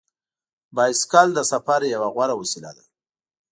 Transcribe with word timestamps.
بایسکل 0.75 1.27
د 1.33 1.39
سفر 1.51 1.79
یوه 1.93 2.09
غوره 2.13 2.35
وسیله 2.41 2.71
ده. 2.77 2.85